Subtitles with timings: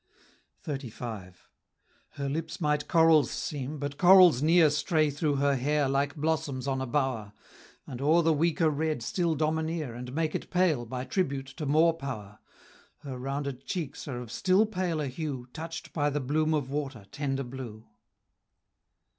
[0.65, 1.35] XXXV.
[2.13, 6.81] Her lips might corals seem, but corals near Stray through her hair like blossoms on
[6.81, 7.33] a bower;
[7.85, 11.93] And o'er the weaker red still domineer, And make it pale by tribute to more
[11.93, 12.39] power;
[13.03, 17.43] Her rounded cheeks are of still paler hue, Touch'd by the bloom of water, tender
[17.43, 17.85] blue.